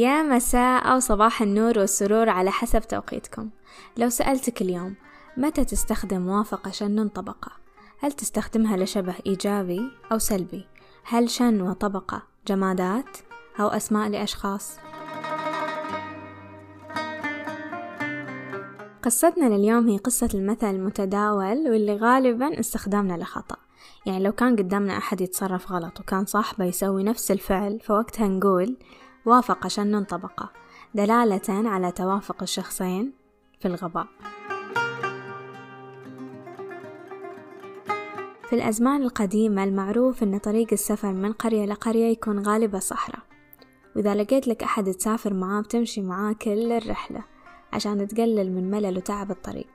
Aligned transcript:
يا 0.00 0.22
مساء 0.22 0.92
أو 0.92 0.98
صباح 0.98 1.42
النور 1.42 1.78
والسرور 1.78 2.28
على 2.28 2.50
حسب 2.50 2.80
توقيتكم. 2.80 3.50
لو 3.96 4.08
سألتك 4.08 4.62
اليوم 4.62 4.94
متى 5.36 5.64
تستخدم 5.64 6.20
موافقة 6.20 6.70
شن 6.70 7.08
طبقة؟ 7.08 7.52
هل 8.00 8.12
تستخدمها 8.12 8.76
لشبه 8.76 9.14
إيجابي 9.26 9.80
أو 10.12 10.18
سلبي؟ 10.18 10.66
هل 11.04 11.30
شن 11.30 11.60
وطبقة 11.60 12.22
جمادات 12.48 13.16
أو 13.60 13.68
أسماء 13.68 14.08
لأشخاص؟ 14.08 14.76
قصتنا 19.02 19.56
لليوم 19.56 19.88
هي 19.88 19.96
قصة 19.96 20.28
المثل 20.34 20.70
المتداول 20.70 21.70
واللي 21.70 21.96
غالبا 21.96 22.60
استخدامنا 22.60 23.14
لخطأ. 23.14 23.56
يعني 24.06 24.24
لو 24.24 24.32
كان 24.32 24.56
قدامنا 24.56 24.96
أحد 24.98 25.20
يتصرف 25.20 25.72
غلط 25.72 26.00
وكان 26.00 26.24
صاحبه 26.24 26.64
يسوي 26.64 27.02
نفس 27.02 27.30
الفعل 27.30 27.80
فوقتها 27.80 28.28
نقول 28.28 28.76
وافق 29.26 29.66
شن 29.66 30.04
طبقة 30.04 30.52
دلالة 30.94 31.68
على 31.68 31.92
توافق 31.92 32.42
الشخصين 32.42 33.12
في 33.60 33.68
الغباء 33.68 34.06
في 38.48 38.56
الأزمان 38.56 39.02
القديمة 39.02 39.64
المعروف 39.64 40.22
أن 40.22 40.38
طريق 40.38 40.68
السفر 40.72 41.12
من 41.12 41.32
قرية 41.32 41.64
لقرية 41.64 42.06
يكون 42.06 42.38
غالبا 42.38 42.78
صحراء 42.78 43.22
وإذا 43.96 44.14
لقيت 44.14 44.48
لك 44.48 44.62
أحد 44.62 44.92
تسافر 44.92 45.34
معاه 45.34 45.60
بتمشي 45.60 46.00
معاه 46.00 46.32
كل 46.32 46.72
الرحلة 46.72 47.24
عشان 47.72 48.08
تقلل 48.08 48.52
من 48.52 48.70
ملل 48.70 48.96
وتعب 48.96 49.30
الطريق. 49.30 49.70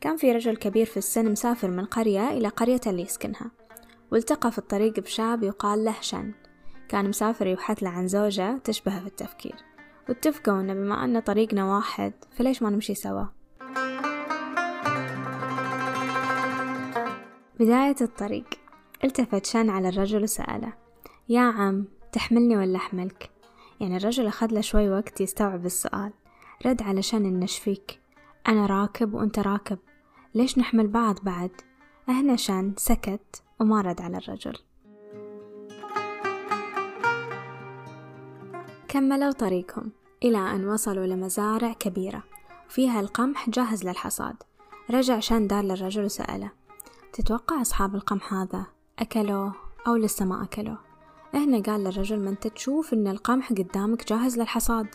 كان 0.00 0.16
في 0.16 0.32
رجل 0.32 0.56
كبير 0.56 0.86
في 0.86 0.96
السن 0.96 1.32
مسافر 1.32 1.70
من 1.70 1.84
قرية 1.84 2.30
إلى 2.30 2.48
قرية 2.48 2.80
اللي 2.86 3.02
يسكنها 3.02 3.50
والتقى 4.12 4.52
في 4.52 4.58
الطريق 4.58 5.00
بشاب 5.00 5.42
يقال 5.42 5.84
له 5.84 5.94
شن. 6.00 6.32
كان 6.88 7.08
مسافر 7.08 7.46
يبحث 7.46 7.82
له 7.82 7.90
عن 7.90 8.08
زوجة 8.08 8.58
تشبهه 8.58 9.00
في 9.00 9.06
التفكير. 9.06 9.54
واتفقوا 10.08 10.60
إن 10.60 10.74
بما 10.74 11.04
أن 11.04 11.20
طريقنا 11.20 11.64
واحد 11.64 12.12
فليش 12.30 12.62
ما 12.62 12.70
نمشي 12.70 12.94
سوا؟ 12.94 13.24
بداية 17.60 17.96
الطريق. 18.00 18.44
التفت 19.04 19.46
شن 19.46 19.70
على 19.70 19.88
الرجل 19.88 20.22
وسأله 20.22 20.72
يا 21.28 21.40
عم 21.40 21.84
تحملني 22.12 22.56
ولا 22.56 22.76
أحملك؟ 22.76 23.30
يعني 23.80 23.96
الرجل 23.96 24.26
أخذ 24.26 24.46
له 24.46 24.60
شوي 24.60 24.90
وقت 24.90 25.20
يستوعب 25.20 25.66
السؤال. 25.66 26.12
رد 26.66 26.82
علشان 26.82 27.26
النشفيك 27.26 28.00
أنا 28.48 28.66
راكب 28.66 29.14
وأنت 29.14 29.38
راكب 29.38 29.78
ليش 30.34 30.58
نحمل 30.58 30.88
بعض 30.88 31.18
بعد؟ 31.22 31.50
هنا 32.08 32.36
شان 32.36 32.74
سكت 32.76 33.42
وما 33.60 33.80
رد 33.80 34.00
على 34.00 34.16
الرجل. 34.16 34.67
كملوا 38.88 39.32
طريقهم 39.32 39.92
إلى 40.24 40.38
أن 40.38 40.68
وصلوا 40.68 41.06
لمزارع 41.06 41.72
كبيرة. 41.72 42.22
وفيها 42.68 43.00
القمح 43.00 43.50
جاهز 43.50 43.84
للحصاد. 43.84 44.36
رجع 44.90 45.20
شان 45.20 45.46
دار 45.46 45.64
للرجل 45.64 46.04
وسأله 46.04 46.50
تتوقع 47.12 47.60
أصحاب 47.60 47.94
القمح 47.94 48.34
هذا 48.34 48.66
أكلوه 48.98 49.54
أو 49.86 49.96
لسه 49.96 50.24
ما 50.24 50.42
أكلوه؟ 50.42 50.78
هنا 51.34 51.62
قال 51.62 51.84
للرجل 51.84 52.20
ما 52.20 52.30
أنت 52.30 52.46
تشوف 52.46 52.92
إن 52.92 53.06
القمح 53.06 53.52
قدامك 53.52 54.08
جاهز 54.08 54.38
للحصاد. 54.38 54.86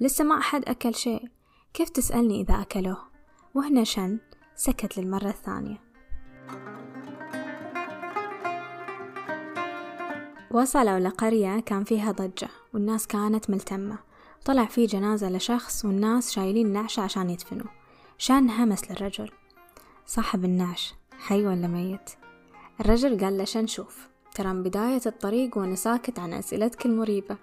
لسه 0.00 0.24
ما 0.24 0.38
أحد 0.38 0.64
أكل 0.68 0.94
شيء. 0.94 1.28
كيف 1.74 1.88
تسألني 1.88 2.40
إذا 2.40 2.54
أكلوه؟ 2.54 2.98
وهنا 3.54 3.84
شن 3.84 4.18
سكت 4.54 4.98
للمرة 4.98 5.28
الثانية. 5.28 5.89
وصلوا 10.50 10.98
لقرية 10.98 11.60
كان 11.60 11.84
فيها 11.84 12.12
ضجة 12.12 12.48
والناس 12.74 13.06
كانت 13.06 13.50
ملتمة. 13.50 13.98
طلع 14.44 14.64
في 14.64 14.86
جنازة 14.86 15.30
لشخص 15.30 15.84
والناس 15.84 16.32
شايلين 16.32 16.72
نعشة 16.72 17.00
عشان 17.00 17.30
يدفنوه 17.30 17.70
شان 18.18 18.50
همس 18.50 18.90
للرجل. 18.90 19.30
صاحب 20.06 20.44
النعش 20.44 20.94
حي 21.18 21.46
ولا 21.46 21.66
ميت؟ 21.66 22.10
الرجل 22.80 23.24
قال 23.24 23.38
له 23.38 23.66
شوف؟ 23.66 24.08
ترى 24.34 24.52
من 24.52 24.62
بداية 24.62 25.00
الطريق 25.06 25.58
وأنا 25.58 25.74
ساكت 25.74 26.18
عن 26.18 26.32
أسئلتك 26.32 26.86
المريبة. 26.86 27.36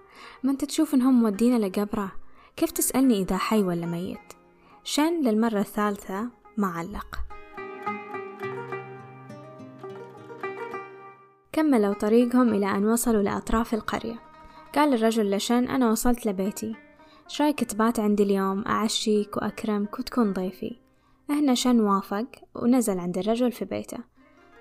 ما 0.44 0.52
أنت 0.52 0.66
تشوف 0.66 0.94
إنهم 0.94 1.22
مودينا 1.22 1.68
لقبرة؟ 1.68 2.12
كيف 2.56 2.72
تسألني 2.72 3.22
إذا 3.22 3.38
حي 3.38 3.64
ولا 3.64 3.86
ميت؟ 3.86 4.34
شن 4.84 5.22
للمرة 5.22 5.60
الثالثة 5.60 6.28
ما 6.58 6.68
علق. 6.68 7.27
كملوا 11.58 11.94
طريقهم 11.94 12.54
إلى 12.54 12.72
أن 12.72 12.86
وصلوا 12.86 13.22
لأطراف 13.22 13.74
القرية. 13.74 14.20
قال 14.76 14.94
الرجل 14.94 15.32
لشن 15.32 15.68
أنا 15.68 15.92
وصلت 15.92 16.26
لبيتي. 16.26 16.76
شرايك 17.28 17.64
تبات 17.64 18.00
عندي 18.00 18.24
اليوم؟ 18.24 18.64
أعشيك 18.68 19.38
وأكرمك 19.38 20.00
وتكون 20.00 20.34
ضيفي. 20.34 20.80
هنا 21.30 21.56
شن 21.56 21.80
وافق 21.80 22.26
ونزل 22.56 23.00
عند 23.00 23.18
الرجل 23.18 23.52
في 23.52 23.66
بيته. 23.66 23.98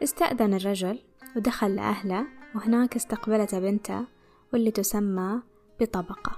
استأذن 0.03 0.55
الرجل 0.55 0.99
ودخل 1.37 1.77
لأهله 1.77 2.27
وهناك 2.55 2.97
استقبلته 2.97 3.59
بنته 3.59 4.05
واللي 4.53 4.71
تسمى 4.71 5.41
بطبقة. 5.81 6.33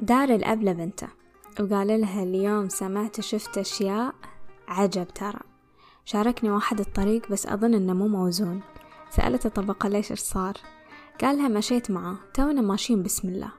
دار 0.00 0.28
الأب 0.28 0.62
لبنته. 0.62 1.08
وقال 1.60 2.00
لها 2.00 2.22
اليوم 2.22 2.68
سمعت 2.68 3.20
شفت 3.20 3.58
أشياء 3.58 4.14
عجب 4.72 5.08
ترى. 5.08 5.40
شاركني 6.04 6.50
واحد 6.50 6.80
الطريق 6.80 7.30
بس 7.30 7.46
أظن 7.46 7.74
إنه 7.74 7.92
مو 7.92 8.08
موزون. 8.08 8.60
سألته 9.10 9.48
طبقة 9.48 9.88
ليش 9.88 10.10
إيش 10.10 10.20
صار. 10.20 10.54
قالها 11.20 11.48
مشيت 11.48 11.90
معاه 11.90 12.16
تونا 12.34 12.60
ماشيين 12.60 13.02
بسم 13.02 13.28
الله. 13.28 13.52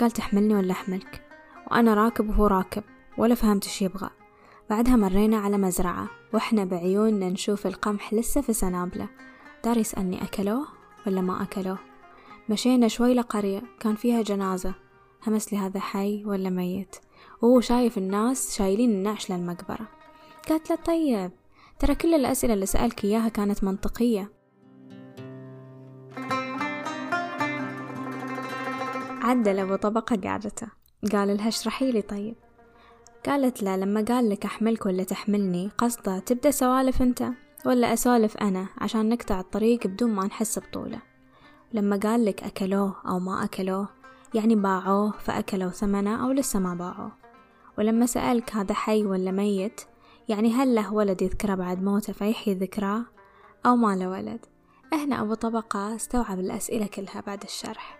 قال 0.00 0.10
تحملني 0.10 0.54
ولا 0.54 0.72
أحملك؟ 0.72 1.22
وأنا 1.70 1.94
راكب 1.94 2.28
وهو 2.28 2.46
راكب 2.46 2.82
ولا 3.18 3.34
فهمت 3.34 3.64
إيش 3.64 3.82
يبغى. 3.82 4.10
بعدها 4.70 4.96
مرينا 4.96 5.36
على 5.36 5.58
مزرعة 5.58 6.08
وإحنا 6.32 6.64
بعيوننا 6.64 7.28
نشوف 7.28 7.66
القمح 7.66 8.14
لسه 8.14 8.40
في 8.40 8.52
سنابله. 8.52 9.08
دار 9.64 9.76
يسألني 9.76 10.22
أكلوه 10.22 10.66
ولا 11.06 11.20
ما 11.20 11.42
أكلوه؟ 11.42 11.78
مشينا 12.48 12.88
شوي 12.88 13.14
لقرية 13.14 13.62
كان 13.80 13.94
فيها 13.94 14.22
جنازة. 14.22 14.74
همس 15.26 15.52
لي 15.52 15.58
هذا 15.58 15.80
حي 15.80 16.24
ولا 16.24 16.50
ميت؟ 16.50 16.96
وهو 17.42 17.60
شايف 17.60 17.98
الناس 17.98 18.56
شايلين 18.56 18.90
النعش 18.90 19.30
للمقبرة. 19.30 19.99
قالت 20.48 20.70
له 20.70 20.76
طيب 20.76 21.30
ترى 21.78 21.94
كل 21.94 22.14
الأسئلة 22.14 22.54
اللي 22.54 22.66
سألك 22.66 23.04
إياها 23.04 23.28
كانت 23.28 23.64
منطقية. 23.64 24.32
عدل 29.22 29.58
أبو 29.58 29.76
طبقة 29.76 30.16
قعدته 30.16 30.68
قال 31.12 31.36
لها 31.36 31.48
اشرحي 31.48 31.92
لي 31.92 32.02
طيب؟ 32.02 32.34
قالت 33.26 33.62
له 33.62 33.76
لما 33.76 34.04
قال 34.08 34.30
لك 34.30 34.44
أحملك 34.44 34.86
ولا 34.86 35.04
تحملني 35.04 35.70
قصده 35.78 36.18
تبدأ 36.18 36.50
سوالف 36.50 37.02
أنت 37.02 37.28
ولا 37.66 37.92
أسولف 37.92 38.36
أنا 38.36 38.66
عشان 38.78 39.08
نقطع 39.08 39.40
الطريق 39.40 39.86
بدون 39.86 40.10
ما 40.10 40.26
نحس 40.26 40.58
بطولة. 40.58 41.02
لما 41.72 41.96
قال 41.96 42.24
لك 42.24 42.42
أكلوه 42.42 42.96
أو 43.08 43.18
ما 43.18 43.44
أكلوه 43.44 43.88
يعني 44.34 44.54
باعوه 44.54 45.10
فأكلوا 45.10 45.70
ثمنه 45.70 46.26
أو 46.26 46.32
لسه 46.32 46.58
ما 46.58 46.74
باعوه. 46.74 47.12
ولما 47.78 48.06
سألك 48.06 48.56
هذا 48.56 48.74
حي 48.74 49.04
ولا 49.04 49.30
ميت 49.30 49.80
يعني 50.30 50.52
هل 50.52 50.74
له 50.74 50.94
ولد 50.94 51.22
يذكره 51.22 51.54
بعد 51.54 51.82
موته 51.82 52.12
فيحيي 52.12 52.54
ذكراه 52.54 53.04
أو 53.66 53.76
ما 53.76 53.96
له 53.96 54.08
ولد. 54.08 54.46
هنا 54.92 55.22
أبو 55.22 55.34
طبقة 55.34 55.96
استوعب 55.96 56.40
الأسئلة 56.40 56.86
كلها 56.86 57.20
بعد 57.26 57.42
الشرح. 57.42 57.98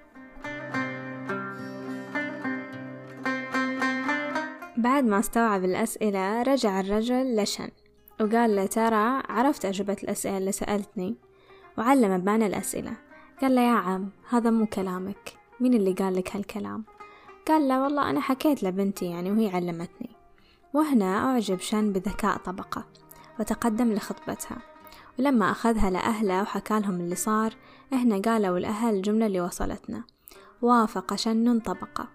بعد 4.77 5.05
ما 5.05 5.19
استوعب 5.19 5.65
الأسئلة 5.65 6.43
رجع 6.43 6.81
الرجل 6.81 7.37
لشن 7.37 7.69
وقال 8.21 8.57
له 8.57 8.67
ترى 8.67 9.23
عرفت 9.29 9.65
أجوبة 9.65 9.97
الأسئلة 10.03 10.39
اللي 10.39 10.53
سألتني. 10.53 11.17
وعلم 11.79 12.19
بمعنى 12.19 12.47
الأسئلة. 12.47 12.93
قال 13.41 13.55
له 13.55 13.61
يا 13.61 13.77
عم 13.77 14.11
هذا 14.29 14.51
مو 14.51 14.67
كلامك. 14.67 15.37
مين 15.61 15.75
اللي 15.75 15.93
قال 15.93 16.17
لك 16.17 16.37
هالكلام؟ 16.37 16.85
قال 17.49 17.69
له 17.69 17.83
والله 17.83 18.11
أنا 18.11 18.21
حكيت 18.21 18.63
لبنتي 18.63 19.07
يعني 19.07 19.31
وهي 19.31 19.49
علمتني. 19.49 20.20
وهنا 20.75 21.19
أعجب 21.19 21.61
شن 21.61 21.93
بذكاء 21.93 22.37
طبقة 22.37 22.85
وتقدم 23.41 23.93
لخطبتها. 23.93 24.59
ولما 25.19 25.51
أخذها 25.51 25.91
لأهله 25.91 26.43
وحكى 26.43 26.81
لهم 26.81 27.01
اللي 27.01 27.15
صار 27.15 27.55
هنا 27.93 28.19
قالوا 28.19 28.59
الأهل 28.59 28.95
الجملة 28.95 29.27
اللي 29.27 29.41
وصلتنا. 29.41 30.05
وافق 30.63 31.15
شن 31.15 31.61
طبقة. 31.61 32.09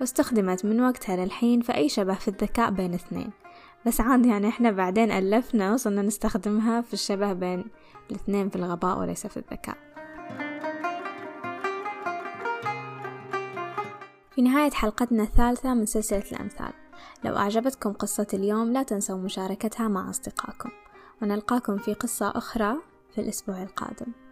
واستخدمت 0.00 0.64
من 0.64 0.80
وقتها 0.80 1.16
للحين 1.16 1.60
في 1.60 1.74
أي 1.74 1.88
شبه 1.88 2.14
في 2.14 2.28
الذكاء 2.28 2.70
بين 2.70 2.94
اثنين. 2.94 3.30
بس 3.86 4.00
عاد 4.00 4.26
يعني 4.26 4.48
إحنا 4.48 4.70
بعدين 4.70 5.10
ألفنا 5.10 5.72
وصلنا 5.72 6.02
نستخدمها 6.02 6.80
في 6.80 6.94
الشبه 6.94 7.32
بين 7.32 7.64
الاثنين 8.10 8.48
في 8.48 8.56
الغباء 8.56 8.98
وليس 8.98 9.26
في 9.26 9.36
الذكاء. 9.36 9.76
في 14.34 14.42
نهاية 14.42 14.70
حلقتنا 14.70 15.22
الثالثة 15.22 15.74
من 15.74 15.86
سلسلة 15.86 16.24
الأمثال. 16.32 16.83
لو 17.24 17.36
أعجبتكم 17.36 17.92
قصة 17.92 18.26
اليوم 18.34 18.72
لا 18.72 18.82
تنسوا 18.82 19.16
مشاركتها 19.16 19.88
مع 19.88 20.10
أصدقائكم. 20.10 20.70
ونلقاكم 21.22 21.78
في 21.78 21.94
قصة 21.94 22.30
أخرى 22.30 22.76
في 23.14 23.20
الأسبوع 23.20 23.62
القادم. 23.62 24.23